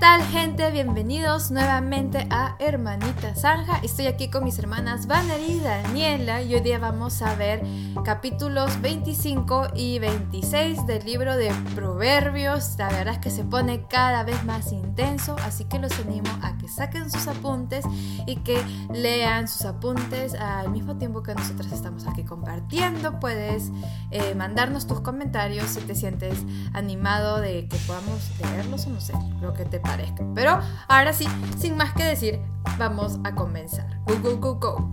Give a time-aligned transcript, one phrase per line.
[0.00, 0.70] tal gente?
[0.70, 3.80] Bienvenidos nuevamente a Hermanita Zanja.
[3.82, 7.62] Estoy aquí con mis hermanas Vanner y Daniela y hoy día vamos a ver
[8.02, 12.76] capítulos 25 y 26 del libro de Proverbios.
[12.78, 16.56] La verdad es que se pone cada vez más intenso, así que los animo a
[16.56, 17.84] que saquen sus apuntes
[18.26, 18.58] y que
[18.94, 23.20] lean sus apuntes al mismo tiempo que nosotras estamos aquí compartiendo.
[23.20, 23.70] Puedes
[24.12, 26.38] eh, mandarnos tus comentarios si te sientes
[26.72, 29.12] animado de que podamos leerlos o no sé,
[29.42, 30.24] lo que te parezca.
[30.34, 31.26] Pero ahora sí,
[31.58, 32.40] sin más que decir,
[32.78, 33.98] vamos a comenzar.
[34.04, 34.90] Go, go, go, go.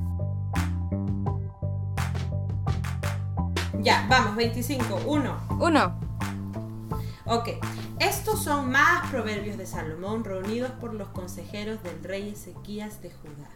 [3.80, 5.02] Ya, vamos, 25.
[5.05, 5.38] Uno.
[5.60, 6.00] Uno.
[7.26, 7.50] Ok.
[8.00, 13.50] Estos son más proverbios de Salomón reunidos por los consejeros del rey Ezequías de Judá.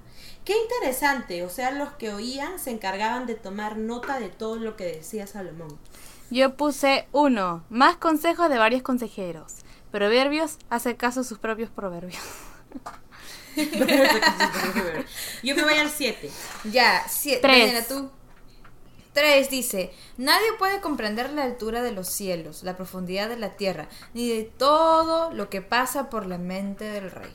[0.46, 4.76] Qué interesante, o sea, los que oían se encargaban de tomar nota de todo lo
[4.76, 5.77] que decía Salomón.
[6.32, 9.60] Yo puse uno, más consejos de varios consejeros.
[9.91, 12.23] Proverbios hace caso a sus propios proverbios.
[15.43, 16.29] Yo me voy al 7.
[16.71, 17.41] Ya, siete.
[17.41, 17.73] Tres.
[17.73, 18.09] Daniela, tú.
[19.13, 23.89] Tres dice, nadie puede comprender la altura de los cielos, la profundidad de la tierra,
[24.13, 27.34] ni de todo lo que pasa por la mente del rey.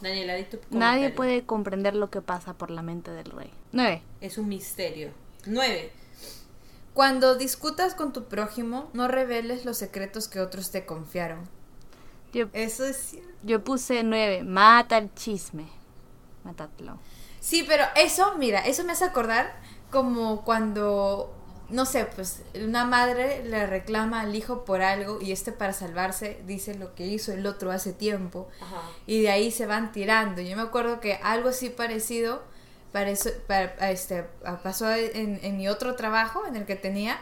[0.00, 3.52] Daniela, di tu Nadie puede comprender lo que pasa por la mente del rey.
[3.70, 4.02] 9.
[4.20, 5.12] Es un misterio.
[5.46, 5.92] 9.
[6.98, 11.48] Cuando discutas con tu prójimo, no reveles los secretos que otros te confiaron.
[12.32, 13.30] Yo, Eso es cierto.
[13.44, 14.42] yo puse 9.
[14.42, 15.68] Mata el chisme.
[16.42, 16.98] Matadlo.
[17.38, 19.60] Sí, pero eso, mira, eso me hace acordar
[19.92, 21.32] como cuando,
[21.68, 26.42] no sé, pues una madre le reclama al hijo por algo y este para salvarse
[26.48, 28.82] dice lo que hizo el otro hace tiempo Ajá.
[29.06, 30.42] y de ahí se van tirando.
[30.42, 32.42] Yo me acuerdo que algo así parecido
[32.92, 34.24] pareció- pa- a este,
[34.62, 37.18] pasó en, en mi otro trabajo en el que tenía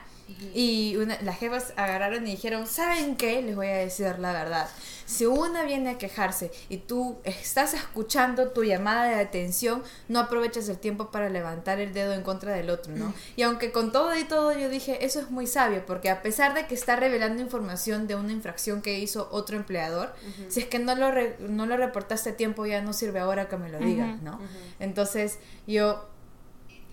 [0.54, 3.42] y una- las jefas agarraron y dijeron, ¿saben qué?
[3.42, 4.68] Les voy a decir la verdad.
[5.04, 10.68] Si una viene a quejarse y tú estás escuchando tu llamada de atención, no aprovechas
[10.68, 13.14] el tiempo para levantar el dedo en contra del otro, ¿no?
[13.36, 16.54] Y aunque con todo y todo yo dije, eso es muy sabio, porque a pesar
[16.54, 20.12] de que está revelando información de una infracción que hizo otro empleador,
[20.48, 23.48] si es que no lo, re- no lo reportaste a tiempo, ya no sirve ahora
[23.48, 24.40] que me lo digas, ¿no?
[24.80, 26.08] Entonces yo,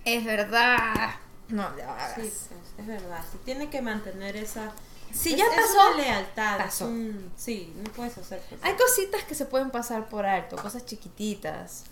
[0.06, 1.16] es verdad,
[1.50, 2.14] no lo hagas.
[2.16, 3.24] Sí, pues, es verdad.
[3.32, 4.72] Si tiene que mantener esa.
[5.12, 6.58] Si es- ya es pasó, una lealtad.
[6.60, 6.86] es pasó.
[6.88, 8.60] un- sí, no puedes hacer cosas.
[8.64, 11.86] Hay cositas que se pueden pasar por alto, cosas chiquititas.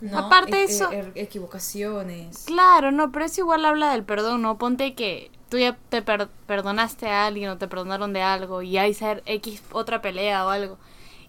[0.00, 0.18] ¿no?
[0.18, 2.42] Aparte de E- eso- e- equivocaciones.
[2.46, 4.58] Claro, no, pero eso igual habla del perdón, ¿no?
[4.58, 8.78] Ponte que tú ya te per- perdonaste a alguien o te perdonaron de algo y
[8.78, 10.76] hay ser X otra pelea o algo.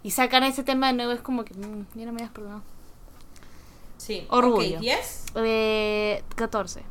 [0.04, 2.64] Y sacan ese tema de nuevo, es como que mm, ya no me has perdonado.
[3.98, 4.26] Sí.
[4.30, 4.78] Orgullo.
[4.78, 6.82] Ok, 10, Eh, 14.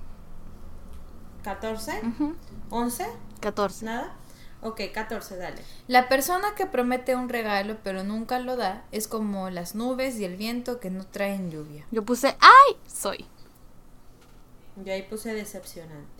[1.46, 2.34] 14, Ujú,
[2.70, 3.06] 11,
[3.40, 3.84] 14.
[3.84, 4.12] nada.
[4.62, 5.62] Ok, 14, dale.
[5.86, 10.24] La persona que promete un regalo pero nunca lo da es como las nubes y
[10.24, 11.86] el viento que no traen lluvia.
[11.92, 12.76] Yo puse, ¡ay!
[12.92, 13.26] Soy.
[14.84, 16.16] Yo ahí puse decepcionante.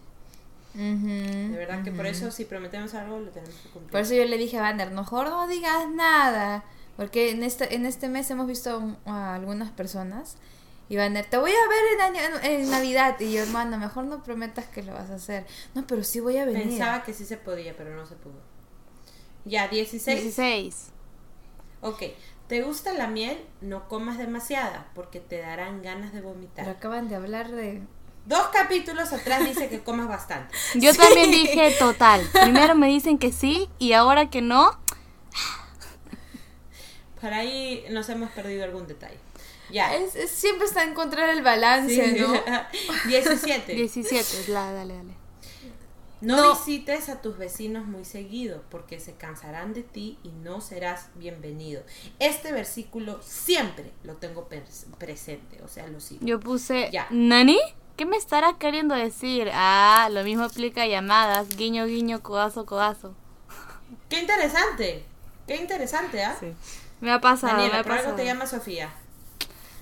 [0.75, 3.91] De verdad que por eso si prometemos algo lo tenemos que cumplir.
[3.91, 6.63] Por eso yo le dije a Vander, mejor no digas nada.
[6.97, 10.37] Porque en este, en este mes hemos visto a algunas personas.
[10.89, 13.19] Y Vander, te voy a ver en, año- en Navidad.
[13.21, 15.45] Y yo, hermano, mejor no prometas que lo vas a hacer.
[15.75, 16.69] No, pero sí voy a venir.
[16.69, 18.41] Pensaba que sí se podía, pero no se pudo.
[19.45, 20.23] Ya, 16.
[20.23, 20.87] 16.
[21.81, 22.03] Ok.
[22.49, 23.45] ¿Te gusta la miel?
[23.61, 26.69] No comas demasiada, porque te darán ganas de Pero vomitar.
[26.69, 27.83] acaban de hablar de...
[28.27, 30.55] Dos capítulos atrás dice que comas bastante.
[30.77, 32.21] Yo también dije total.
[32.43, 34.79] Primero me dicen que sí y ahora que no.
[37.21, 39.19] Por ahí nos hemos perdido algún detalle.
[39.71, 39.95] Ya.
[39.95, 42.21] Es, es- siempre está en encontrar el balance, Sí.
[42.21, 42.33] ¿no?
[43.09, 43.75] 17.
[43.75, 44.49] 17.
[44.53, 45.15] La, dale, dale.
[46.23, 46.55] No, No.
[46.55, 51.83] visites a tus vecinos muy seguido, porque se cansarán de ti y no serás bienvenido.
[52.19, 56.25] Este versículo siempre lo tengo pres- presente, o sea, lo sigo.
[56.25, 57.07] Yo puse, Ya.
[57.11, 57.59] ¿Nani?
[57.97, 59.51] ¿Qué me estará queriendo decir?
[59.53, 61.49] Ah, lo mismo aplica a llamadas.
[61.57, 63.15] Guiño, guiño, codazo, codazo.
[64.09, 65.05] ¡Qué interesante!
[65.47, 66.37] ¡Qué interesante, ah!
[67.01, 68.17] Me ha pasado, me Daniela, ha por algo pasado.
[68.17, 68.91] te llama Sofía.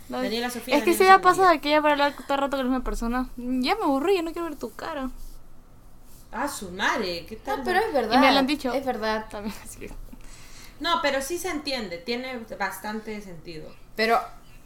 [0.09, 1.23] No, Daniela Sofía, Es que Daniela se me ha Sofía.
[1.45, 3.29] pasado que ya para hablar todo el rato con la misma persona.
[3.37, 5.11] Ya me aburrí, ya no quiero ver tu cara.
[6.33, 7.59] Ah, su madre, ¿qué tal?
[7.59, 8.15] No, pero es verdad.
[8.17, 8.73] Y me lo han dicho.
[8.73, 9.27] Es verdad.
[9.31, 9.89] También así.
[10.81, 13.71] No, pero sí se entiende, tiene bastante sentido.
[13.95, 14.21] Pero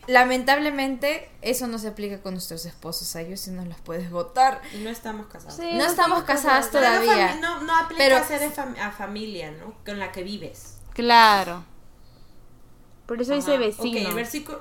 [0.07, 3.15] lamentablemente eso no se aplica con nuestros esposos.
[3.17, 4.61] A ellos sí nos los puedes votar.
[4.75, 5.57] Y no estamos casados.
[5.57, 5.75] Sí.
[5.75, 7.37] No estamos casadas todavía.
[7.37, 9.75] No, no aplica Pero- a ser de fam- a familia, ¿no?
[9.85, 10.79] Con la que vives.
[10.95, 11.65] Claro.
[13.07, 13.61] Por eso dice Ajá.
[13.61, 14.01] vecino.
[14.01, 14.61] Ok, el versículo...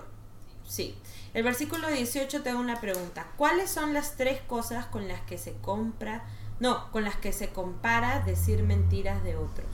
[0.68, 0.96] Sí.
[1.34, 3.28] El versículo 18 te da una pregunta.
[3.38, 6.24] ¿Cuáles son las tres cosas con las que se compra...
[6.60, 9.68] No, con las que se compara decir mentiras de otros?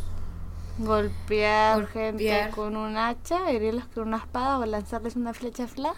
[0.80, 2.14] Golpear, Golpear.
[2.18, 5.94] gente con un hacha, herirlos con una espada o lanzarles una flecha fla.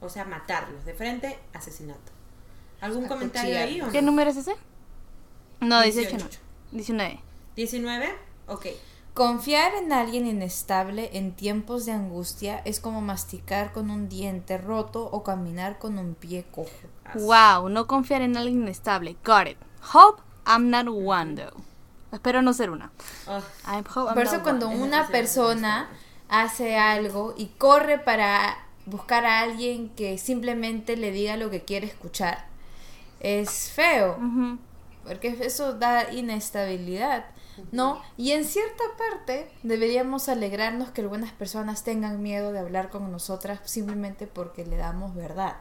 [0.00, 2.12] O sea, matarlos de frente, asesinato.
[2.80, 3.68] ¿Algún A comentario cuchillar.
[3.68, 3.92] ahí o no?
[3.92, 4.54] ¿Qué número es ese?
[5.60, 6.16] No, 18 no.
[6.24, 6.40] 18.
[6.72, 7.20] 19.
[7.56, 8.14] 19.
[8.46, 8.66] Ok.
[9.18, 15.08] Confiar en alguien inestable en tiempos de angustia es como masticar con un diente roto
[15.10, 16.70] o caminar con un pie cojo.
[17.14, 19.16] Wow, no confiar en alguien inestable.
[19.24, 19.58] Got it.
[19.92, 21.60] Hope I'm not one though.
[22.12, 22.92] Espero no ser una.
[23.26, 24.82] Oh, I hope I'm Por eso not cuando one.
[24.84, 25.88] Una persona
[26.28, 28.56] hace algo y corre para
[28.86, 32.46] buscar a alguien que simplemente le diga lo que quiere escuchar,
[33.18, 34.16] es feo,
[35.04, 37.24] porque eso da inestabilidad,
[37.72, 38.02] ¿no?
[38.16, 43.60] Y en cierta parte deberíamos alegrarnos que algunas personas tengan miedo de hablar con nosotras
[43.64, 45.56] simplemente porque le damos verdad.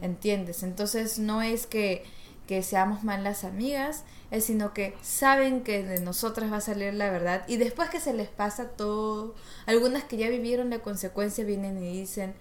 [0.00, 0.62] ¿Entiendes?
[0.62, 2.04] Entonces no es que,
[2.46, 7.10] que seamos malas amigas, es sino que saben que de nosotras va a salir la
[7.10, 9.34] verdad y después que se les pasa todo,
[9.66, 12.34] algunas que ya vivieron la consecuencia vienen y dicen,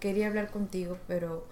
[0.00, 1.46] quería hablar contigo, pero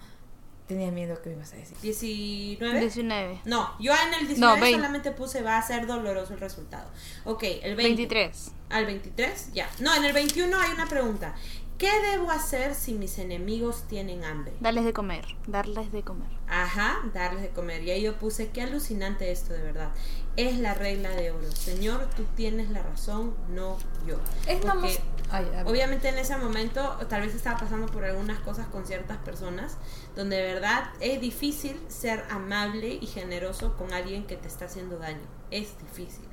[0.67, 1.77] tenía miedo que me ibas a decir.
[1.81, 2.79] 19.
[2.79, 3.41] 19.
[3.45, 6.89] No, yo en el 19 No, solamente puse va a ser doloroso el resultado.
[7.23, 7.83] Ok, el 20.
[7.83, 8.51] 23.
[8.69, 9.69] Al 23, ya.
[9.79, 11.35] No, en el 21 hay una pregunta.
[11.77, 14.53] ¿Qué debo hacer si mis enemigos tienen hambre?
[14.61, 15.25] Darles de comer.
[15.45, 16.29] Darles de comer.
[16.47, 17.83] Ajá, darles de comer.
[17.83, 19.91] Y ahí yo puse, qué alucinante esto de verdad.
[20.37, 21.49] Es la regla de oro.
[21.51, 24.17] Señor, tú tienes la razón, no yo.
[24.61, 24.99] Porque.
[25.31, 25.47] Ay.
[25.65, 29.77] Obviamente en ese momento tal vez estaba pasando por algunas cosas con ciertas personas
[30.15, 34.97] donde de verdad es difícil ser amable y generoso con alguien que te está haciendo
[34.99, 35.25] daño.
[35.51, 36.25] Es difícil.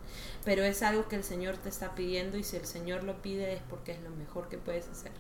[0.45, 3.55] Pero es algo que el Señor te está pidiendo y si el Señor lo pide
[3.55, 5.13] es porque es lo mejor que puedes hacer.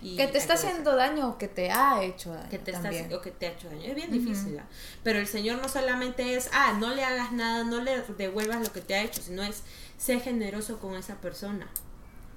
[0.00, 2.48] Y que te está haciendo daño o que te ha hecho daño.
[2.50, 3.12] que te está también.
[3.12, 3.82] o que te ha hecho daño.
[3.82, 4.66] Es bien difícil, ¿ah?
[5.02, 8.72] pero el Señor no solamente es, ah, no le hagas nada, no le devuelvas lo
[8.72, 9.62] que te ha hecho, sino es,
[9.96, 11.66] sé generoso con esa persona,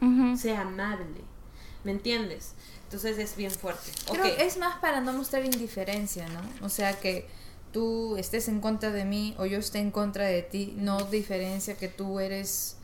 [0.02, 0.36] Ujú.
[0.38, 1.22] sé amable,
[1.84, 2.54] ¿me entiendes?
[2.86, 3.92] Entonces es bien fuerte.
[4.10, 4.38] Creo Ok.
[4.38, 6.42] que es más para no mostrar indiferencia, ¿no?
[6.66, 7.28] O sea, que
[7.72, 11.78] tú estés en contra de mí o yo esté en contra de ti, no diferencia
[11.78, 12.76] que tú eres,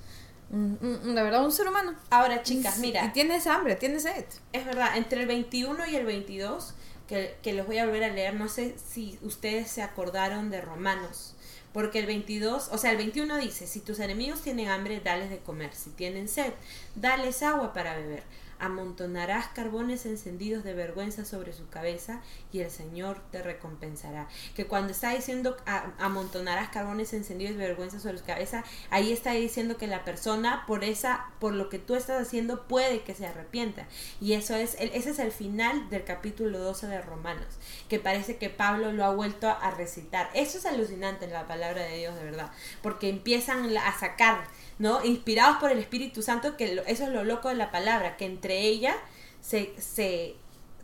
[0.50, 1.94] la verdad, un ser humano.
[2.10, 4.26] Ahora, chicas, mira, Y tienes hambre, tienes sed.
[4.54, 6.74] es verdad, entre el 21 y el 22,
[7.08, 10.62] que, que los voy a volver a leer, no sé si ustedes se acordaron de
[10.62, 11.34] Romanos.
[11.74, 15.40] Porque el 22, o sea, el 21 dice, si tus enemigos tienen hambre, dales de
[15.40, 15.76] comer.
[15.76, 16.54] Si tienen sed,
[16.96, 18.24] dales agua para beber.
[18.60, 22.22] Amontonarás carbones encendidos de vergüenza sobre su cabeza
[22.52, 24.28] y el Señor te recompensará.
[24.56, 25.58] Que cuando está diciendo
[26.00, 30.84] amontonarás carbones encendidos de vergüenza sobre su cabeza, ahí está diciendo que la persona por
[30.84, 33.88] esa, por lo que tú estás haciendo, puede que se arrepienta.
[34.22, 37.48] Y eso es, ese es el final del capítulo 12 de Romanos,
[37.90, 40.30] que parece que Pablo lo ha vuelto a recitar.
[40.34, 42.52] Eso es alucinante en la palabra de Dios, de verdad,
[42.82, 44.46] porque empiezan a sacar,
[44.80, 45.04] ¿no?
[45.04, 48.47] Inspirados por el Espíritu Santo, que eso es lo loco de la palabra, que entre
[48.56, 48.96] ella
[49.42, 50.36] se, se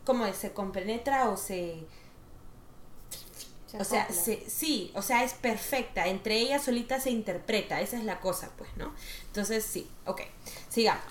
[0.04, 0.36] ¿cómo es?
[0.36, 1.86] Se compenetra o se...
[3.76, 6.06] O sea, se- sí, o sea, es perfecta.
[6.06, 7.80] Entre ellas solita se interpreta.
[7.80, 8.92] Esa es la cosa, pues, ¿no?
[9.26, 9.90] Entonces, sí.
[10.06, 10.20] Ok.
[10.68, 11.02] Sigamos.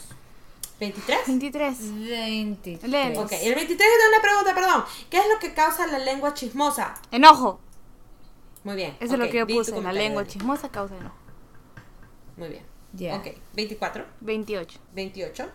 [0.80, 1.18] ¿23?
[1.28, 1.78] 23.
[2.08, 2.80] 20.
[2.88, 3.18] Lee.
[3.18, 3.34] Ok.
[3.34, 4.86] El 23 tiene una pregunta, perdón.
[5.10, 6.94] ¿Qué es lo que causa la lengua chismosa?
[7.12, 7.60] Enojo.
[8.64, 8.92] Muy bien.
[9.02, 9.82] Eso es ok, lo que yo puse.
[9.82, 11.16] La lengua chismosa causa enojo.
[12.38, 12.66] Muy bien.
[12.94, 13.18] Ya.
[13.18, 13.28] Ok.
[13.56, 14.80] 24, 28.
[14.94, 15.52] 28.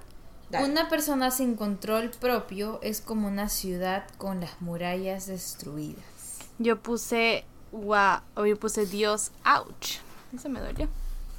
[0.51, 0.69] Dale.
[0.69, 6.39] Una persona sin control propio es como una ciudad con las murallas destruidas.
[6.59, 7.45] Yo puse.
[7.73, 8.21] Wow.
[8.35, 9.31] O yo puse Dios.
[9.45, 9.99] Ouch.
[10.35, 10.89] Eso me dolió.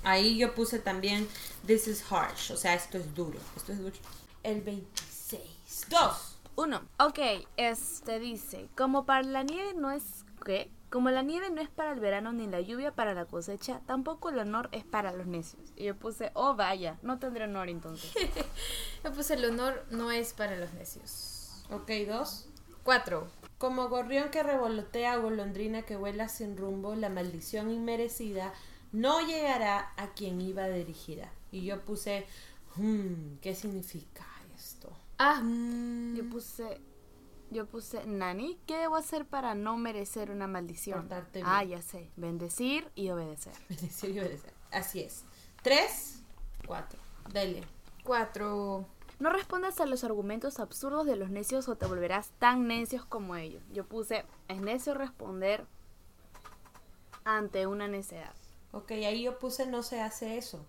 [0.04, 1.28] Ahí yo puse también
[1.66, 2.52] This is harsh.
[2.52, 3.40] O sea, esto es duro.
[3.56, 3.96] Esto es duro.
[4.44, 5.42] El 26.
[5.90, 6.36] 2.
[6.56, 6.82] Uno.
[7.00, 7.20] Ok,
[7.58, 10.04] este dice, como para la nieve no es
[10.46, 10.70] ¿qué?
[10.90, 14.30] Como la nieve no es para el verano ni la lluvia para la cosecha, tampoco
[14.30, 15.72] el honor es para los necios.
[15.76, 18.12] Y yo puse, oh vaya, no tendré honor entonces.
[19.14, 21.64] Pues el honor no es para los necios.
[21.72, 22.50] Ok, 2.
[22.84, 23.28] 4.
[23.58, 28.54] Como gorrión que revolotea, golondrina que vuela sin rumbo, la maldición inmerecida
[28.92, 31.32] no llegará a quien iba dirigida.
[31.52, 32.26] Y yo puse,
[32.76, 34.92] hmm, ¿qué significa esto?
[35.18, 35.42] Ah,
[36.16, 36.80] Yo puse,
[37.52, 41.02] yo puse, Nani, ¿qué debo hacer para no merecer una maldición?
[41.02, 43.54] Portarte Ah, ya sé, bendecir y obedecer.
[43.70, 44.54] Bendición y obedecer.
[44.72, 45.26] Así es.
[45.64, 46.22] 3,
[46.68, 47.00] 4.
[47.32, 47.64] Dale.
[48.04, 48.86] 4.
[49.20, 53.36] No respondas a los argumentos absurdos de los necios o te volverás tan necios como
[53.36, 53.64] ellos.
[53.74, 55.66] Yo puse, es necio responder
[57.26, 58.34] ante una necedad.
[58.72, 60.66] Ok, ahí yo puse no se hace eso.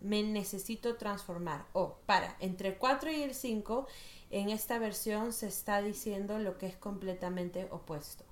[0.00, 1.66] Me necesito transformar.
[1.72, 3.86] O, para, entre el 4 y el 5,
[4.30, 8.24] en esta versión se está diciendo lo que es completamente opuesto.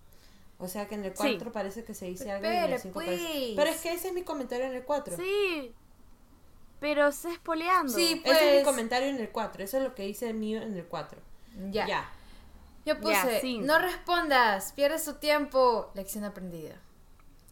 [0.59, 2.81] O sea que en el 4 parece que se dice algo y en el Espere,
[2.83, 3.23] 5 parece...
[3.25, 3.53] pues.
[3.57, 5.17] Pero es que ese es mi comentario en el 4.
[5.17, 5.75] Sí,
[6.81, 7.93] Pero se espoleando.
[7.93, 9.65] Sí, Ese es mi Pues- comentario en el 4.
[9.65, 11.21] Eso es lo que dice el mío en el 4.
[11.71, 11.87] Ya.
[11.87, 12.13] Ya.
[12.87, 13.67] Yo puse, cinco.
[13.67, 15.91] no respondas, pierdes tu tiempo.
[15.95, 16.81] Lección aprendida.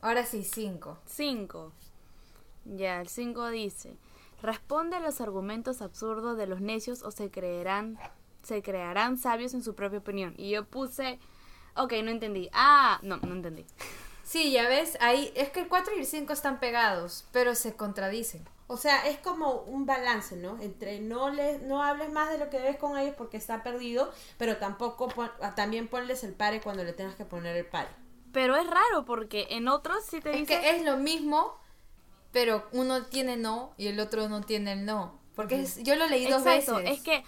[0.01, 0.99] Ahora sí, cinco.
[1.07, 1.73] 5.
[2.65, 3.97] Ya, el 5 dice,
[4.43, 7.99] responde a los argumentos absurdos de los necios o se creerán,
[8.43, 10.35] se crearán sabios en su propia opinión.
[10.37, 11.19] Y yo puse,
[11.75, 12.49] ok, no entendí.
[12.52, 13.66] Ah, no, no entendí.
[14.23, 17.76] Sí, ya ves, ahí es que el 4 y el 5 están pegados, pero se
[17.76, 18.45] contradicen.
[18.69, 20.59] O sea, es como un balance, ¿no?
[20.61, 24.11] Entre no le, no hables más de lo que debes con ellos porque está perdido,
[24.38, 27.88] pero tampoco pon- ah, también ponles el pare cuando le tengas que poner el pare.
[28.33, 30.61] Pero es raro porque en otros sí te Es dice...
[30.61, 31.57] que es lo mismo,
[32.37, 35.19] pero uno tiene no y el otro no tiene el no.
[35.35, 36.99] Porque es- yo lo leí dos Exacto, veces.
[36.99, 37.25] es que,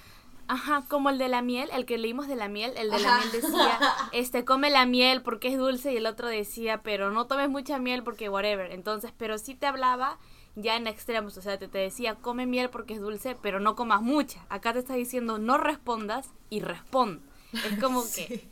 [0.48, 3.16] ajá, como el de la miel, el que leímos de la miel, el de la
[3.16, 3.78] miel decía,
[4.12, 7.78] este, come la miel porque es dulce y el otro decía, pero no tomes mucha
[7.78, 8.70] miel porque whatever.
[8.70, 10.18] Entonces, pero sí te hablaba
[10.56, 13.76] ya en extremos, o sea, te, te decía, come miel porque es dulce, pero no
[13.76, 14.44] comas mucha.
[14.50, 17.22] Acá te está diciendo, no respondas y respond.
[17.54, 18.46] Es como que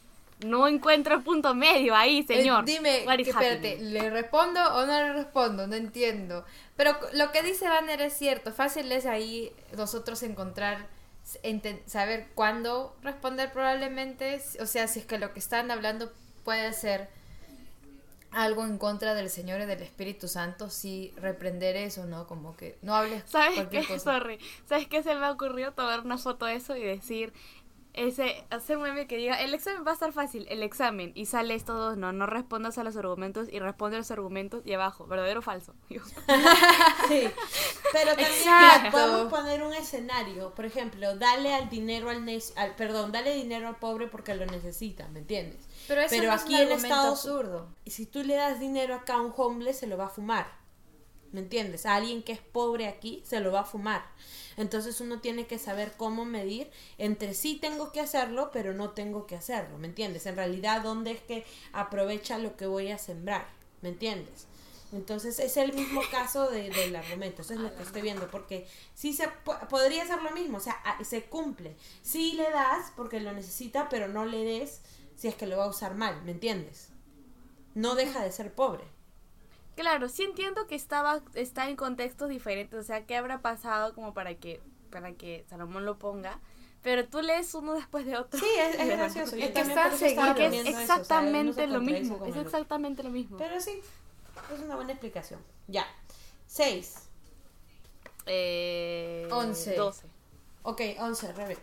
[0.45, 2.65] no encuentro el punto medio ahí, Eh, señor.
[2.65, 3.79] dime, que, espérate?
[3.79, 5.67] ¿le respondo o no le respondo?
[5.67, 6.45] No entiendo.
[6.77, 8.53] Pero lo que dice Banner es cierto.
[8.53, 10.89] Fácil es ahí nosotros encontrar,
[11.87, 14.41] saber cuándo responder probablemente.
[14.61, 16.13] O sea, si es que lo que están hablando
[16.45, 17.09] puede ser
[18.31, 22.27] algo en contra del Señor y del Espíritu Santo, sí reprender eso, ¿no?
[22.27, 23.95] Como que no hables ¿Sabes cualquier qué?
[23.95, 24.13] cosa.
[24.19, 24.39] Sorry.
[24.69, 25.73] ¿Sabes qué se me ocurrió?
[25.73, 27.33] Tomar una foto de eso y decir,
[27.97, 31.13] ese, hacer un meme que diga, el examen va a estar fácil, el examen.
[31.15, 34.63] Y sale esto dos, no, no respondas a los argumentos y responde a los argumentos
[34.67, 35.75] y abajo, verdadero o falso.
[35.91, 36.01] Yo,
[37.09, 37.29] Sí,
[37.93, 43.13] pero también podemos poner un escenario, por ejemplo, dale al dinero al, necio- al perdón,
[43.13, 45.59] dale dinero al pobre porque lo necesita, ¿me entiendes?
[45.89, 47.69] Pero eso no es un argumento absurdo.
[47.85, 50.47] Y si tú le das dinero acá a un homeless, se lo va a fumar.
[51.37, 51.85] ¿Me entiendes?
[51.85, 54.03] A alguien que es pobre aquí, se lo va a fumar.
[54.57, 59.27] Entonces uno tiene que saber cómo medir entre sí tengo que hacerlo, pero no tengo
[59.27, 59.77] que hacerlo.
[59.77, 60.25] ¿Me entiendes?
[60.25, 63.47] En realidad, ¿dónde es que aprovecha lo que voy a sembrar?
[63.83, 64.47] ¿Me entiendes?
[64.93, 68.67] Entonces es el mismo caso de- del argumento, eso es lo que estoy viendo, porque
[68.95, 71.77] sí se po- podría ser lo mismo, o sea, a- se cumple.
[72.03, 74.81] Sí le das porque lo necesita, pero no le des
[75.17, 76.89] si es que lo va a usar mal, ¿me entiendes?
[77.75, 78.85] No deja de ser pobre.
[79.77, 84.15] Claro, sí entiendo que estaba, está en contextos diferentes, o sea, ¿qué habrá pasado como
[84.15, 86.41] para que, para que Salomón lo ponga?
[86.83, 88.41] Pero tú lees uno después de otro.
[88.41, 89.37] Sí, es, es gracioso.
[89.37, 89.65] Es que.
[89.65, 93.37] Porque es aprendiendo eso, o sea, exactamente lo mismo, es exactamente lo mismo.
[93.37, 93.81] Pero sí,
[94.55, 95.41] es una buena explicación.
[95.69, 95.87] Ya.
[96.47, 97.09] Seis.
[98.25, 99.75] Eh, Once.
[99.75, 100.07] 12.
[100.63, 101.59] Ok, once, Rebe.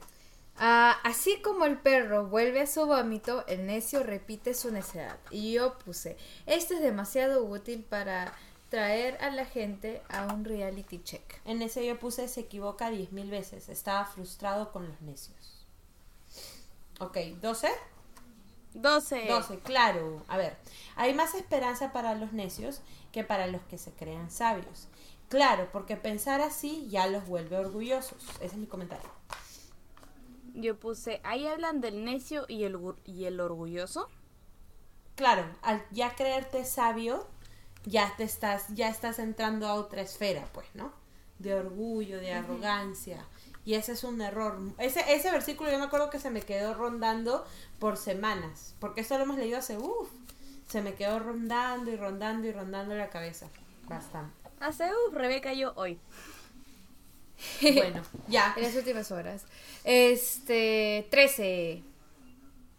[0.57, 5.17] Ah, así como el perro vuelve a su vómito, el necio repite su necedad.
[5.31, 8.33] Y yo puse, esto es demasiado útil para
[8.69, 11.22] traer a la gente a un reality check.
[11.45, 13.69] En ese yo puse se equivoca diez mil veces.
[13.69, 15.65] Estaba frustrado con los necios.
[17.00, 17.69] Ok, doce.
[18.74, 19.27] 12.
[19.27, 20.24] 12, claro.
[20.27, 20.57] A ver,
[20.95, 22.81] hay más esperanza para los necios
[23.12, 24.88] que para los que se crean sabios.
[25.29, 28.24] Claro, porque pensar así ya los vuelve orgullosos.
[28.36, 29.10] Ese es mi comentario.
[30.53, 34.10] Yo puse, ahí hablan del necio y el, y el orgulloso.
[35.15, 37.27] Claro, al ya creerte sabio,
[37.86, 40.91] ya te estás, ya estás entrando a otra esfera, pues, ¿no?
[41.39, 43.25] De orgullo, de arrogancia.
[43.65, 44.60] Y ese es un error.
[44.77, 47.45] Ese, ese versículo yo me acuerdo que se me quedó rondando
[47.79, 48.75] por semanas.
[48.79, 50.10] Porque eso lo hemos leído hace, uff,
[50.67, 53.48] se me quedó rondando y rondando y rondando la cabeza.
[53.88, 54.33] Bastante.
[54.60, 56.00] Hace, uh, Rebeca yo hoy.
[57.61, 58.53] Bueno, ya.
[58.55, 59.43] En las últimas horas.
[59.83, 61.83] Este, 13.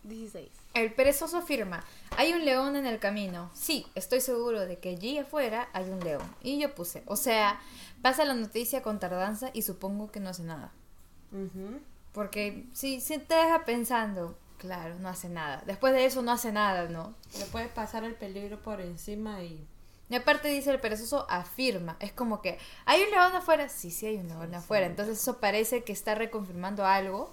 [0.05, 0.49] 16.
[0.75, 1.85] El perezoso afirma,
[2.17, 3.51] hay un león en el camino.
[3.55, 6.23] Sí, estoy seguro de que allí afuera hay un león.
[6.43, 7.61] Y yo puse, o sea,
[8.03, 10.73] pasa la noticia con tardanza y supongo que no hace nada.
[12.13, 15.63] Porque si, si te deja pensando, claro, no hace nada.
[15.67, 17.15] Después de eso no hace nada, ¿no?
[17.39, 19.67] Le puedes pasar el peligro por encima y...
[20.11, 24.07] Y aparte dice el perezoso afirma, es como que hay un león afuera, sí, sí
[24.07, 27.33] hay un león afuera, entonces eso parece que está reconfirmando algo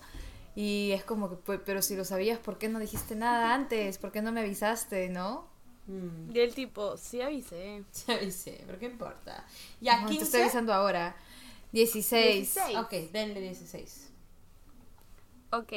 [0.55, 3.97] y es como que, pues, pero si lo sabías, ¿por qué no dijiste nada antes?
[3.97, 5.47] ¿Por qué no me avisaste, no?
[5.87, 7.83] Mm, Y el tipo, sí avisé.
[8.07, 9.45] ya avisé, pero qué importa.
[9.81, 10.25] Ya, No, te 15.
[10.25, 11.15] estoy avisando ahora.
[11.71, 12.53] 16.
[12.55, 12.77] 16.
[12.77, 14.09] Ok, denle 16.
[15.51, 15.73] Ok.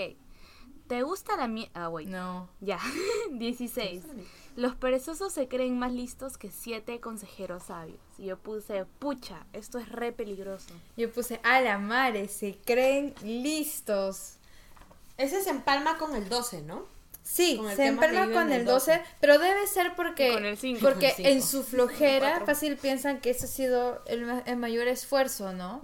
[0.88, 1.71] ¿Te gusta la miel?
[1.75, 2.09] Ah, wait.
[2.09, 2.49] No.
[2.61, 2.79] Ya.
[3.31, 4.03] 16.
[4.57, 7.99] Los perezosos se creen más listos que siete consejeros sabios.
[8.19, 10.69] Y yo puse, pucha, esto es re peligroso.
[10.97, 14.35] Yo puse a la madre, se creen listos.
[15.17, 16.87] Ese se empalma con el 12, ¿no?
[17.23, 21.25] Sí, se leído con el el 12, pero debe ser porque, con el porque Con
[21.25, 25.55] el en su flojera fácil piensan que eso ha sido el, ma- el mayor esfuerzo,
[25.55, 25.81] ¿no?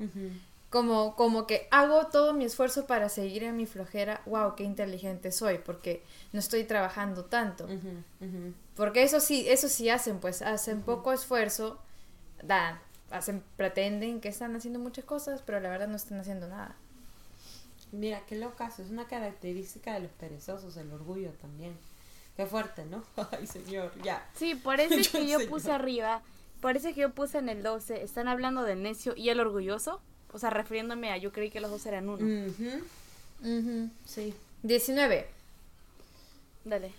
[0.71, 4.23] Como, como que hago todo mi esfuerzo para seguir en mi flojera.
[4.27, 7.67] Wow, qué inteligente soy, porque no estoy trabajando tanto.
[8.77, 11.81] Porque eso sí, eso sí hacen, pues hacen poco esfuerzo,
[12.43, 12.79] dan,
[13.11, 16.77] hacen, pretenden que están haciendo muchas cosas, pero la verdad no están haciendo nada.
[17.93, 18.83] Mira, qué locazo.
[18.83, 21.77] Es una característica de los perezosos, el orgullo también.
[22.37, 23.03] Qué fuerte, ¿no?
[23.33, 24.25] Ay, señor, ya.
[24.35, 25.51] Sí, por eso es que yo Señor.
[25.51, 26.23] puse arriba,
[26.61, 29.41] por eso es que yo puse en el 12, están hablando del necio y el
[29.41, 30.01] orgulloso,
[30.33, 32.25] o sea, refiriéndome a yo creí que los dos eran uno.
[33.43, 34.35] Ujú, Sí.
[34.63, 35.27] 19.
[36.65, 36.93] Dale.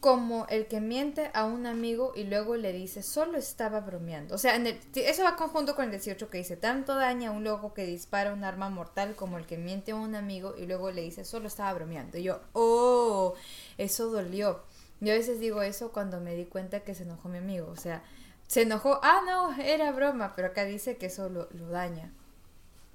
[0.00, 4.36] Como el que miente a un amigo y luego le dice, solo estaba bromeando.
[4.36, 7.32] O sea, en el- eso va conjunto con el 18 que dice, tanto daña a
[7.32, 10.66] un loco que dispara un arma mortal como el que miente a un amigo y
[10.66, 12.16] luego le dice, solo estaba bromeando.
[12.16, 13.34] Y yo, oh,
[13.76, 14.60] eso dolió.
[15.00, 17.66] Yo a veces digo eso cuando me di cuenta que se enojó mi amigo.
[17.68, 18.00] O sea,
[18.48, 22.10] se enojó, ah, no, era broma, pero acá dice que eso lo, lo daña.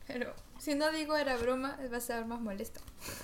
[0.06, 2.82] Pero si no digo era broma, va a ser más molesto.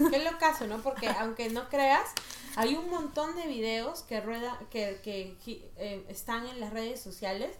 [0.10, 0.78] Qué locazo, ¿no?
[0.82, 2.08] Porque aunque no creas,
[2.56, 7.52] hay un montón de videos que ruedan, que, que eh, están en las redes sociales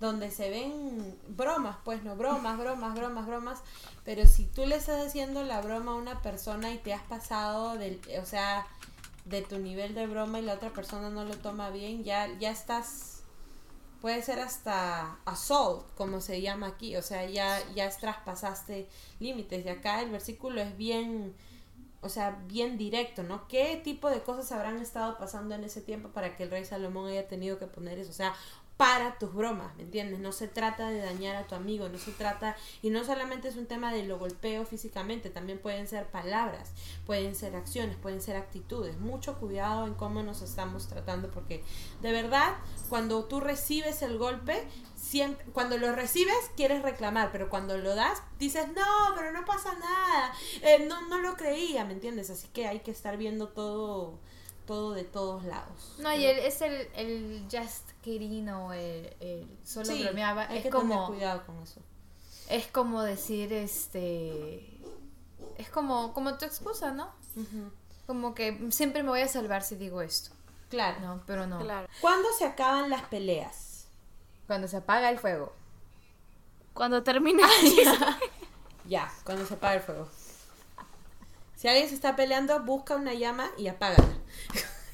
[0.00, 3.58] donde se ven bromas, pues no, bromas, bromas, bromas, bromas,
[4.04, 7.76] pero si tú le estás haciendo la broma a una persona y te has pasado
[7.76, 8.66] del, o sea,
[9.24, 12.50] de tu nivel de broma y la otra persona no lo toma bien, ya, ya
[12.50, 13.17] estás,
[14.00, 18.88] puede ser hasta assault, como se llama aquí, o sea, ya, ya traspasaste
[19.18, 21.34] límites, y acá el versículo es bien,
[22.00, 23.48] o sea, bien directo, ¿no?
[23.48, 27.08] ¿Qué tipo de cosas habrán estado pasando en ese tiempo para que el rey Salomón
[27.08, 28.10] haya tenido que poner eso?
[28.10, 28.34] O sea,
[28.78, 30.20] para tus bromas, ¿me entiendes?
[30.20, 33.56] No se trata de dañar a tu amigo, no se trata, y no solamente es
[33.56, 36.70] un tema de lo golpeo físicamente, también pueden ser palabras,
[37.04, 38.96] pueden ser acciones, pueden ser actitudes.
[39.00, 41.64] Mucho cuidado en cómo nos estamos tratando, porque
[42.02, 42.54] de verdad,
[42.88, 48.22] cuando tú recibes el golpe, siempre, cuando lo recibes quieres reclamar, pero cuando lo das
[48.38, 52.30] dices, no, pero no pasa nada, eh, no, no lo creía, ¿me entiendes?
[52.30, 54.20] Así que hay que estar viendo todo,
[54.68, 55.94] todo de todos lados.
[55.98, 60.42] No, y él es el, el just kidding o el, el solo Sí, bromeaba.
[60.48, 61.80] hay Es que tener como, cuidado con eso.
[62.50, 64.78] es como decir, este...
[65.56, 67.10] Es como, como tu excusa, ¿no?
[68.06, 70.30] Como que siempre me voy a salvar si digo esto.
[70.68, 71.00] Claro.
[71.00, 71.58] No, pero no.
[71.60, 71.88] Claro.
[72.02, 73.86] ¿Cuándo se acaban las peleas?
[74.46, 75.52] Cuando se apaga el fuego.
[76.74, 77.98] Cuando termina el chisme.
[78.86, 80.08] Ya, cuando se apaga el fuego.
[81.56, 84.17] Si alguien se está peleando, busca una llama y apágala.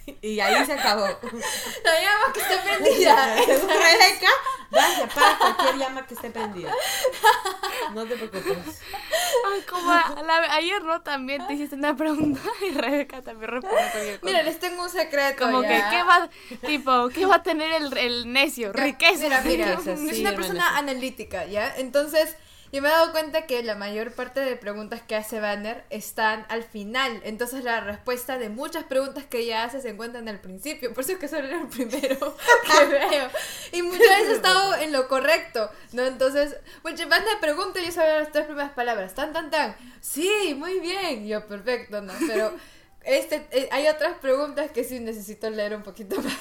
[0.23, 1.07] y ahí se acabó.
[1.85, 3.37] La llama que esté prendida.
[3.45, 4.29] Según Rebeca,
[4.71, 6.71] vas y apagas cualquier llama que esté prendida.
[7.95, 8.81] No te preocupes.
[9.53, 14.19] Ay, como a- la- ayer no también te hiciste una pregunta y Rebeca también respondió.
[14.23, 15.45] Mira, les tengo un secreto.
[15.45, 16.29] como que qué va
[16.67, 21.45] tipo qué va a tener el, el necio riqueza Mira, mira, es una persona analítica,
[21.47, 21.75] ¿ya?
[21.77, 22.37] Entonces,
[22.75, 26.45] yo me he dado cuenta que la mayor parte de preguntas que hace Banner están
[26.49, 27.21] al final.
[27.25, 30.93] Entonces, la respuesta de muchas preguntas que ella hace se encuentran al principio.
[30.93, 33.31] Por eso es que solo era el primero que veo.
[33.73, 36.03] Y muchas veces he estado en lo correcto, ¿no?
[36.05, 39.15] Entonces, muchas Banner pregunta y yo sabía las tres primeras palabras.
[39.15, 39.77] Tan, tan, tan.
[40.01, 41.27] Sí, muy bien.
[41.27, 42.13] Yo, perfecto, ¿no?
[42.27, 42.53] Pero...
[43.07, 46.33] Este, eh, hay otras preguntas que sí necesito leer un poquito más.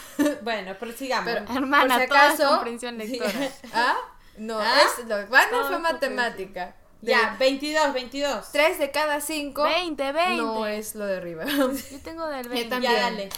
[0.43, 1.30] Bueno, prosigamos.
[1.34, 3.98] Pero- hermana Por si toda es acaso- comprensión lectora ¿Ah?
[4.38, 4.82] No, ¿Ah?
[4.82, 6.76] es lo Todo fue matemática.
[7.02, 8.52] ya, 22, 22.
[8.52, 11.46] 3 de cada 5 20 20 no es lo de arriba.
[11.91, 12.93] yo tengo del 20 también.
[12.93, 13.30] Ya, dale.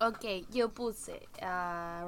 [0.00, 2.06] ok yo puse ah,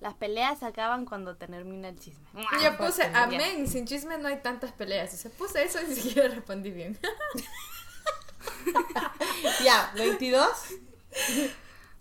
[0.00, 2.26] las peleas acaban cuando termina el chisme
[2.62, 5.12] Yo puse amén, sin chisme no hay tantas peleas.
[5.14, 6.98] O sea, puse eso y ni siquiera respondí bien.
[9.62, 10.48] Ya, 22.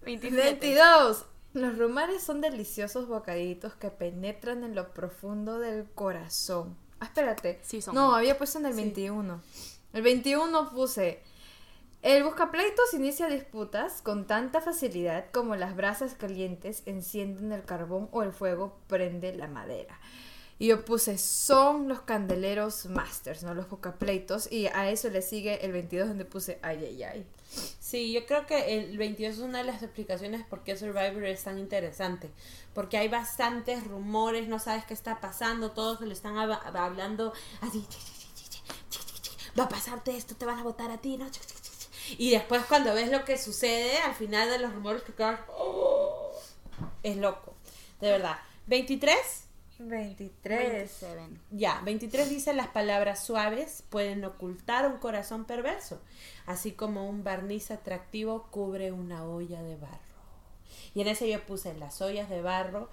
[0.02, 1.26] 27 22.
[1.56, 6.76] Los rumores son deliciosos bocaditos que penetran en lo profundo del corazón.
[7.00, 7.62] Ah, espérate.
[7.64, 7.96] Sí son.
[7.96, 9.42] No, había puesto en el 21.
[9.94, 11.24] El 21 puse.
[12.02, 18.22] El buscapleitos inicia disputas con tanta facilidad como las brasas calientes encienden el carbón o
[18.22, 19.98] el fuego prende la madera.
[20.58, 23.54] Y yo puse, son los candeleros masters, ¿no?
[23.54, 24.50] Los buscapleitos.
[24.52, 27.26] Y a eso le sigue el 22 donde puse, ay, ay, ay.
[27.80, 31.44] Sí, yo creo que el 22 es una de las explicaciones por qué Survivor es
[31.44, 32.32] tan interesante.
[32.74, 37.86] Porque hay bastantes rumores, no sabes qué está pasando, todos lo están hab- hablando así.
[39.60, 41.28] Va a pasarte esto, te van a votar a ti, ¿no?
[42.18, 46.32] Y después cuando ves lo que sucede, al final de los rumores que quedas, "Oh",
[47.04, 47.56] es loco.
[48.02, 48.38] De verdad.
[48.68, 49.45] 23.
[49.80, 51.00] 23.
[51.02, 51.42] 27.
[51.52, 56.02] Ya, 23 dice las palabras suaves pueden ocultar un corazón perverso,
[56.46, 60.00] así como un barniz atractivo cubre una olla de barro.
[60.94, 62.90] Y en ese yo puse las ollas de barro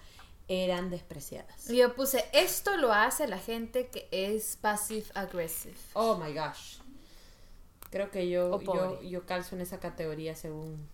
[0.48, 1.68] eran despreciadas.
[1.68, 5.76] Yo puse, esto lo hace la gente que es passive aggressive.
[5.94, 6.78] Oh my gosh.
[7.90, 10.88] Creo que yo, yo, yo calzo en esa categoría según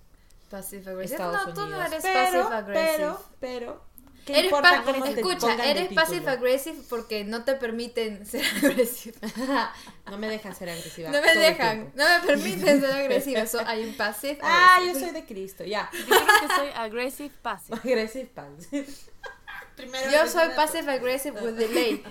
[0.51, 1.17] Passive aggressive.
[1.17, 1.87] Estados no, tú no Unidos.
[1.87, 2.97] eres pero, passive aggressive.
[2.97, 3.83] pero, pero,
[4.29, 9.73] ¿qué Eres importa cómo te escucha, eres passive aggressive porque no te permiten ser agresiva.
[10.11, 11.11] No me dejan ser agresiva.
[11.11, 13.47] No me dejan, no me permiten ser agresiva.
[13.47, 15.91] So, hay un passive Ah, yo soy de Cristo, ya.
[15.93, 17.77] Yo creo que soy aggressive passive.
[17.77, 18.87] Aggressive passive.
[19.77, 22.03] Primero Yo soy passive aggressive with delay.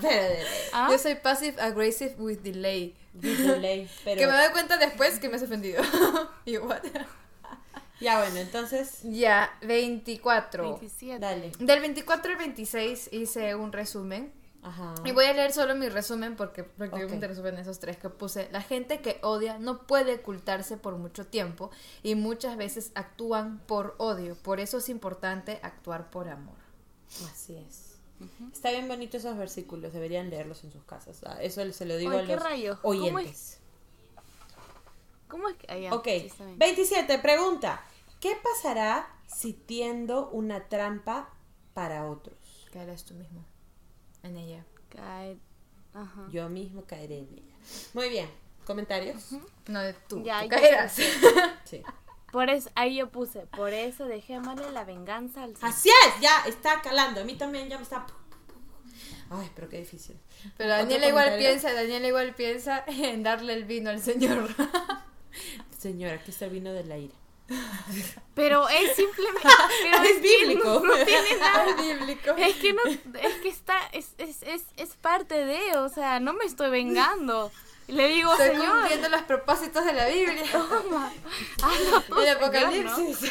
[0.00, 0.34] Pero,
[0.72, 0.88] ¿Ah?
[0.90, 2.94] Yo soy passive aggressive with delay.
[3.12, 5.82] delay, pero Que me doy cuenta después que me has ofendido.
[6.46, 6.80] y what?
[8.00, 10.62] Ya bueno, entonces Ya, 24.
[10.64, 11.18] 27.
[11.18, 11.52] dale.
[11.58, 14.32] Del 24 al 26 hice un resumen.
[14.62, 14.94] Ajá.
[15.04, 18.48] Y voy a leer solo mi resumen porque prácticamente resumen esos tres que puse.
[18.50, 21.70] La gente que odia no puede ocultarse por mucho tiempo
[22.02, 24.36] y muchas veces actúan por odio.
[24.36, 26.56] Por eso es importante actuar por amor.
[27.30, 27.90] Así es.
[28.54, 31.20] Está bien bonito esos versículos, deberían leerlos en sus casas.
[31.26, 32.78] Ah, Eso se lo digo Ay, a ¿qué los rayos?
[32.80, 33.00] ¿Cómo es?
[33.02, 33.60] oyentes.
[35.28, 35.66] ¿Cómo es que.?
[35.70, 36.58] ah, ya, Ok, sí, está bien.
[36.58, 37.84] 27, pregunta.
[38.20, 41.30] ¿Qué pasará si tiendo una trampa
[41.74, 42.36] para otros?
[42.72, 43.44] Eres tú mismo
[44.22, 44.64] en ella.
[44.90, 45.38] Cae-
[45.92, 46.26] Ajá.
[46.30, 47.54] Yo mismo caeré en ella.
[47.92, 48.28] Muy bien,
[48.66, 49.30] ¿comentarios?
[49.68, 50.22] No de tú.
[50.24, 50.96] Ya, tú caerás.
[51.64, 51.82] Sí.
[52.32, 55.70] Por eso, ahí yo puse, por eso dejémosle la venganza al Señor.
[55.70, 57.20] Así es, ya está calando.
[57.20, 58.04] A mí también ya me está...
[59.30, 60.18] Ay, pero qué difícil.
[60.56, 64.48] Pero ¿Otro Daniela igual piensa, Daniela igual piensa en darle el vino al Señor.
[65.84, 67.12] Señora, aquí está el vino de la ira.
[68.34, 69.46] Pero es simplemente.
[69.82, 70.64] Pero Es es, que bíblico.
[70.64, 71.66] No, no tiene nada.
[71.66, 72.30] Es bíblico.
[72.38, 76.32] Es que no, es que está, es, es, es, es parte de, o sea, no
[76.32, 77.52] me estoy vengando.
[77.86, 80.42] Le digo, Estoy Señor, cumpliendo los propósitos de la Biblia.
[80.52, 81.12] toma,
[82.08, 82.96] tú, El Señor, ¿no?
[82.96, 83.30] Apocalipsis.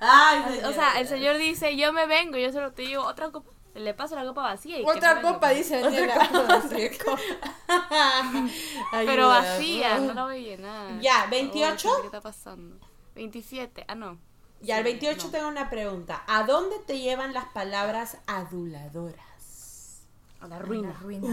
[0.00, 3.50] Ay, O sea, el Señor dice, yo me vengo, yo solo te digo otra copa,
[3.74, 4.78] le paso la copa vacía.
[4.80, 6.28] Y Otra copa, dice Daniela.
[8.92, 9.40] Pero Ayuda.
[9.40, 11.00] vacía, no la voy a llenar.
[11.00, 11.88] Ya, Oh, 28.
[12.00, 12.78] ¿Qué está pasando?
[13.14, 14.18] 27, ah, no.
[14.60, 15.30] Ya, el Sí, 28 no.
[15.30, 16.22] tengo una pregunta.
[16.26, 20.02] ¿A dónde te llevan las palabras aduladoras?
[20.40, 20.92] A la La ruina.
[21.00, 21.28] ruina.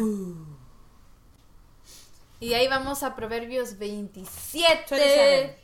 [2.40, 4.86] Y ahí vamos a Proverbios 27.
[4.88, 5.56] Tú eres Isabel.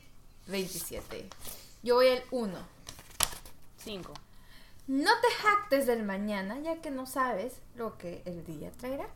[0.48, 1.30] 27.
[1.84, 2.58] Yo voy al 1.
[3.84, 4.14] 5.
[4.88, 9.10] No te jactes del mañana, ya que no sabes lo que el día traerá.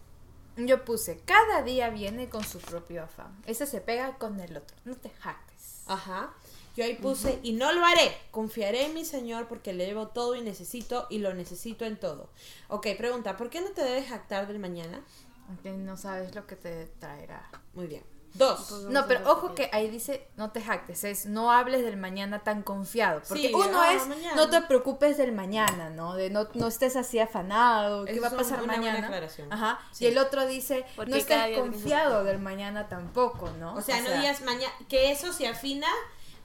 [0.58, 3.42] Yo puse, cada día viene con su propio afán.
[3.46, 4.76] Ese se pega con el otro.
[4.84, 5.84] No te jactes.
[5.88, 6.34] Ajá.
[6.76, 8.18] Yo ahí puse, y no lo haré.
[8.32, 12.30] Confiaré en mi Señor porque le debo todo y necesito, y lo necesito en todo.
[12.68, 15.04] Ok, pregunta, ¿por qué no te debes jactar del mañana?
[15.48, 17.50] Aunque no sabes lo que te traerá.
[17.74, 18.04] Muy bien.
[18.34, 18.68] Dos.
[18.70, 22.40] Pues- No, pero ojo que ahí dice, no te jactes, es no hables del mañana
[22.40, 23.22] tan confiado.
[23.28, 24.36] Porque Sí, uno ah, es, mañana.
[24.36, 26.16] no te preocupes del mañana, ¿no?
[26.16, 29.12] De no, no estés así afanado, ¿qué Eso va a pasar una mañana?
[29.50, 29.80] Ajá.
[29.92, 30.06] Sí.
[30.06, 33.76] Y el otro dice, Porque no estés confiado del mañana tampoco, ¿no?
[33.76, 35.88] O sea, no digas mañana, que eso se afina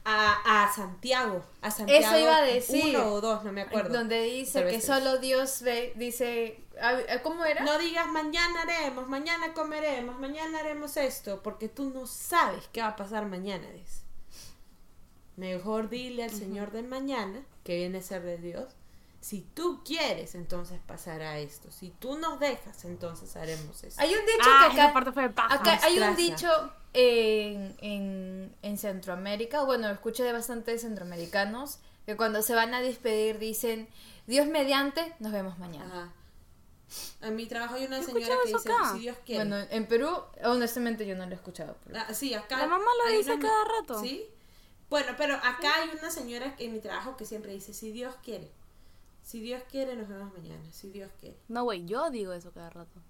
[0.08, 1.42] a, a Santiago.
[1.60, 2.06] A Santiago.
[2.06, 2.96] Eso iba a decir.
[2.96, 3.92] Uno o dos, no me acuerdo.
[3.92, 7.64] Donde dice que solo Dios ve, dice, ah, ¿cómo era?
[7.64, 12.88] No digas mañana haremos, mañana comeremos, mañana haremos esto, porque tú no sabes qué va
[12.88, 13.66] a pasar mañana.
[13.72, 14.02] Dice.
[15.34, 18.76] Mejor dile al Señor del mañana, que viene a ser de Dios,
[19.20, 21.70] si tú quieres, entonces pasará esto.
[21.72, 24.00] Si tú nos dejas, entonces haremos esto.
[24.00, 25.54] Hay un dicho Ah, que acá, parte fue de paja.
[25.54, 26.48] acá hay un dicho
[26.92, 33.38] en, en, en Centroamérica, bueno, escuché de bastantes centroamericanos, que cuando se van a despedir
[33.38, 33.88] dicen,
[34.26, 35.86] Dios mediante, nos vemos mañana.
[35.86, 36.12] Ajá.
[37.20, 38.92] En mi trabajo hay una señora que dice, acá.
[38.92, 39.44] si Dios quiere.
[39.44, 40.08] Bueno, en Perú,
[40.44, 41.76] honestamente yo no lo he escuchado.
[41.84, 42.58] pero- Ah, sí, acá.
[42.58, 44.00] La mamá lo dice una- cada rato.
[44.00, 44.24] Sí.
[44.88, 48.52] Bueno, pero acá hay una señora en mi trabajo que siempre dice, si Dios quiere.
[49.26, 50.62] Si Dios quiere, nos vemos mañana.
[50.70, 51.36] Si Dios quiere.
[51.48, 53.00] No, güey, yo digo eso cada rato.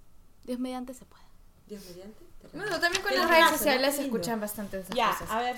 [0.44, 1.22] Dios mediante se puede.
[1.66, 2.24] Dios mediante.
[2.40, 5.30] te Bueno, también con las redes sociales se escuchan bastante esas Ya, cosas.
[5.30, 5.56] a ver.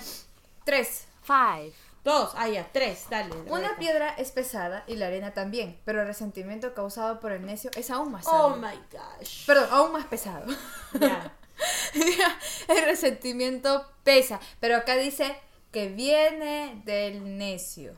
[0.65, 1.05] Tres.
[1.23, 1.71] Five.
[2.03, 3.33] Dos, ah, ya, tres, dale.
[3.49, 7.71] Una piedra es pesada y la arena también, pero el resentimiento causado por el necio
[7.75, 8.57] es aún más Oh sabio.
[8.57, 9.45] my gosh.
[9.45, 10.45] Perdón, aún más pesado.
[10.99, 11.33] Ya.
[12.67, 15.37] el resentimiento pesa, pero acá dice
[15.71, 17.93] que viene del necio.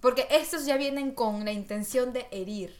[0.00, 2.74] Porque estos ya vienen con la intención de herir.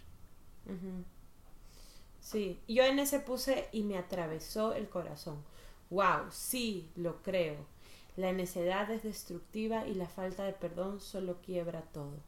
[2.20, 5.42] Sí, yo en ese puse y me atravesó el corazón.
[5.90, 7.56] Wow, sí, lo creo.
[8.16, 12.18] La necedad es destructiva y la falta de perdón solo quiebra todo.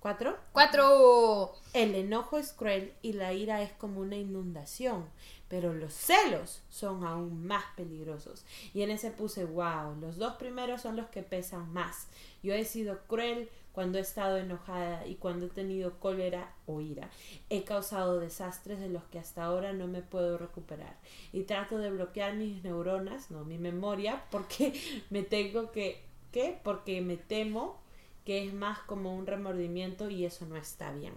[0.00, 0.36] ¿Cuatro?
[0.52, 1.54] Cuatro.
[1.74, 5.04] El enojo es cruel y la ira es como una inundación,
[5.50, 8.46] pero los celos son aún más peligrosos.
[8.72, 12.06] Y en ese puse, wow, los dos primeros son los que pesan más.
[12.40, 17.10] Yo he sido cruel cuando he estado enojada y cuando he tenido cólera o ira.
[17.50, 20.96] He causado desastres de los que hasta ahora no me puedo recuperar.
[21.32, 24.72] Y trato de bloquear mis neuronas, no mi memoria, porque
[25.10, 26.04] me tengo que...
[26.30, 26.60] ¿Qué?
[26.62, 27.80] Porque me temo
[28.24, 31.14] que es más como un remordimiento y eso no está bien.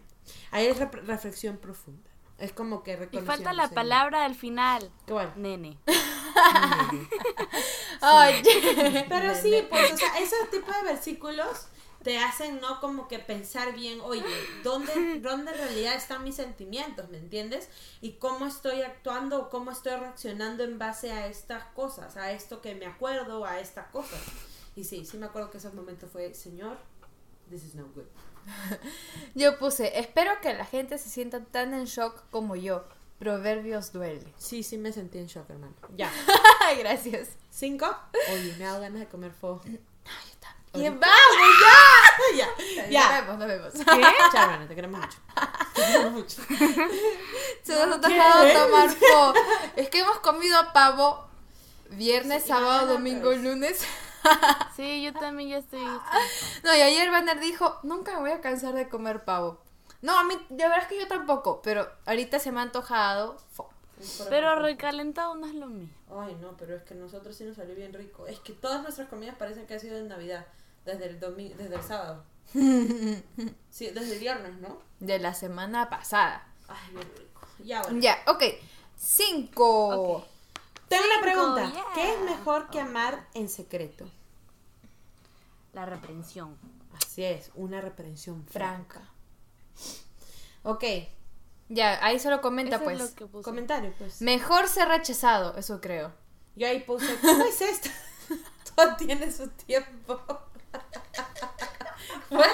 [0.50, 2.13] Ahí es reflexión profunda.
[2.44, 4.92] Es como que Y falta la palabra del final.
[5.08, 5.32] ¿Cuál?
[5.38, 5.78] Nene.
[8.02, 8.44] Ay,
[9.08, 11.68] Pero sí, pues, o sea, esos tipos de versículos
[12.04, 12.82] te hacen, ¿no?
[12.82, 14.26] Como que pensar bien, oye,
[14.62, 17.08] ¿dónde, ¿dónde en realidad están mis sentimientos?
[17.08, 17.70] ¿Me entiendes?
[18.02, 22.62] Y cómo estoy actuando o cómo estoy reaccionando en base a estas cosas, a esto
[22.62, 24.20] que me acuerdo, a estas cosas.
[24.76, 26.78] Y sí, sí me acuerdo que esos momentos fue, Señor,
[27.50, 28.04] this is no good.
[29.36, 32.86] yo puse, espero que la gente se sienta tan en shock como yo.
[33.20, 34.34] Proverbios duele.
[34.38, 35.74] Sí, sí me sentí en shock, hermano.
[35.96, 36.12] Ya.
[36.80, 37.30] Gracias.
[37.50, 37.96] ¿Cinco?
[38.34, 39.62] Oye, me da ganas de comer fuego.
[40.74, 41.16] ¿Quién vamos?
[42.36, 42.90] ya, Ya.
[42.90, 43.22] ya.
[43.22, 43.74] Nos vemos, nos vemos.
[43.74, 44.14] ¿Qué?
[44.32, 45.18] Chao, hermano, te queremos mucho.
[45.76, 46.42] Te queremos mucho.
[47.62, 49.34] Se nos ha dejado tomar po.
[49.76, 51.28] Es que hemos comido pavo
[51.92, 53.86] viernes, Sí, sábado, domingo, lunes.
[54.76, 55.86] Sí, yo también ya estoy.
[56.64, 59.62] No, y ayer Banner dijo, nunca me voy a cansar de comer pavo.
[60.02, 63.38] No, a mí, de verdad es que yo tampoco, pero ahorita se me ha antojado.
[63.52, 63.70] fo.
[64.30, 65.94] Pero recalentado no es lo mismo.
[66.20, 68.28] Ay, no, pero es que nosotros sí nos salió bien rico.
[68.28, 70.46] Es que todas nuestras comidas parecen que han sido de Navidad.
[70.86, 72.24] Desde el domingo, desde el sábado.
[73.70, 74.78] Sí, desde el viernes, ¿no?
[75.00, 76.46] De la semana pasada.
[76.68, 77.42] Ay, bien rico.
[77.64, 78.00] Ya, bueno.
[78.00, 78.44] Ya, ok.
[78.98, 79.88] Cinco.
[80.18, 80.26] Ok.
[80.94, 81.72] Tengo una pregunta.
[81.72, 81.86] yeah.
[81.96, 84.06] ¿Qué es mejor que amar en secreto?
[85.74, 86.58] La reprensión.
[86.96, 89.02] Así es, una reprensión franca.
[90.64, 90.84] Ok.
[91.70, 93.10] Ya, ahí solo comenta Eso es pues.
[93.10, 93.44] lo que puse.
[93.44, 94.22] Comentario, pues.
[94.22, 96.14] Mejor ser rechazado, eso creo.
[96.56, 97.90] Yo ahí puse, ¿cómo es esto?
[98.76, 100.22] Todo tiene su tiempo.
[102.30, 102.54] Bueno,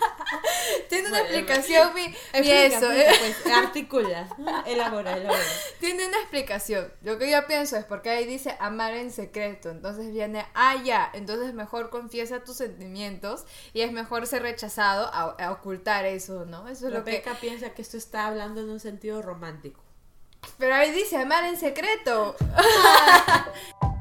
[0.90, 2.92] Tiene una Bueno, explicación mi, eso.
[2.92, 3.06] eh.
[3.42, 4.28] pues, articula,
[4.66, 5.40] elabora, elabora.
[5.78, 6.92] Tiene una explicación.
[7.02, 9.70] Lo que yo pienso es porque ahí dice amar en secreto.
[9.70, 11.08] Entonces viene, ah, ya.
[11.14, 16.68] Entonces mejor confiesa tus sentimientos y es mejor ser rechazado a, a ocultar eso, ¿no?
[16.68, 17.22] Eso es lo que.
[17.40, 19.80] Piensa que esto está hablando en un sentido romántico.
[20.58, 22.34] Pero ahí dice amar en secreto.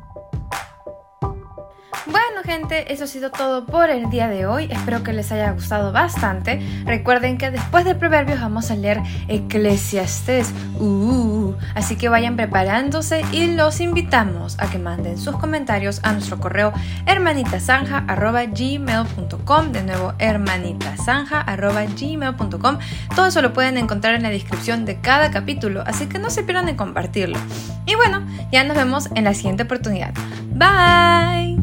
[2.12, 4.68] Bueno gente, eso ha sido todo por el día de hoy.
[4.72, 6.60] Espero que les haya gustado bastante.
[6.84, 10.52] Recuerden que después de Proverbios vamos a leer Eclesiastes.
[10.80, 16.40] Uh, así que vayan preparándose y los invitamos a que manden sus comentarios a nuestro
[16.40, 16.74] correo
[17.06, 22.80] hermanitasanja.gmail.com De nuevo, hermanitasanja.gmail.com
[23.16, 26.42] Todo eso lo pueden encontrar en la descripción de cada capítulo, así que no se
[26.42, 27.38] pierdan de compartirlo.
[27.86, 30.16] Y bueno, ya nos vemos en la siguiente oportunidad.
[30.52, 31.59] Bye.